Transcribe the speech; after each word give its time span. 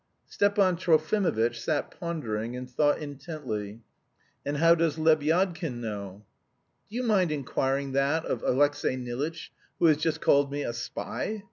Stepan 0.25 0.77
Trofimovitch 0.77 1.57
sat 1.57 1.91
pondering, 1.91 2.55
and 2.55 2.67
thought 2.67 2.97
intently. 2.97 3.83
"And 4.43 4.57
how 4.57 4.73
does 4.73 4.97
Lebyadkin 4.97 5.75
know?" 5.79 6.25
"Do 6.89 6.95
you 6.95 7.03
mind 7.03 7.31
inquiring 7.31 7.91
about 7.91 8.23
that 8.23 8.31
of 8.31 8.41
Alexey 8.41 8.97
Nilitch, 8.97 9.51
who 9.77 9.85
has 9.85 9.97
just 9.97 10.19
called 10.19 10.51
me 10.51 10.63
a 10.63 10.73
spy? 10.73 11.39